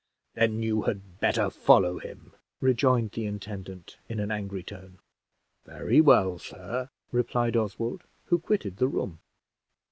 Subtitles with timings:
[0.33, 4.97] "Then you had better follow him," rejoined the intendant, in an angry tone.
[5.63, 9.19] "Very well, sir," replied Oswald, who quitted the room.